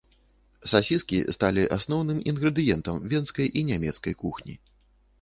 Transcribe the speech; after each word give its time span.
Сасіскі 0.71 1.19
сталі 1.35 1.67
асноўным 1.77 2.23
інгрэдыентам 2.33 2.95
венскай 3.15 3.47
і 3.59 3.67
нямецкай 3.73 4.13
кухні. 4.27 4.61